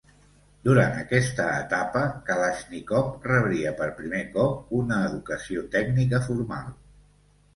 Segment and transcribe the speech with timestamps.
[0.67, 6.73] Durant aquesta etapa Kalàixnikov rebria per primer cop una educació tècnica formal.